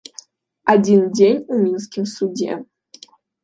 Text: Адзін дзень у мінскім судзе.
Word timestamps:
Адзін 0.75 1.03
дзень 1.17 1.45
у 1.53 1.59
мінскім 1.67 2.11
судзе. 2.17 2.61